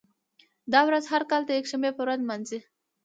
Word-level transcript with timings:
دا 0.73 0.79
ورځ 0.87 1.03
هر 1.11 1.23
کال 1.31 1.41
د 1.45 1.51
یکشنبې 1.59 1.91
په 1.95 2.01
ورځ 2.03 2.19
لمانځي. 2.21 2.59